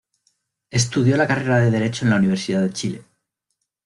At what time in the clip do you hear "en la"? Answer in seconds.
2.05-2.15